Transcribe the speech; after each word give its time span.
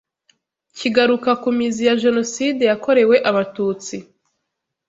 kigaruka 0.77 1.31
ku 1.41 1.49
mizi 1.57 1.81
ya 1.87 1.95
Jenoside 2.03 2.61
yakorewe 2.71 3.15
Abatutsi 3.29 3.95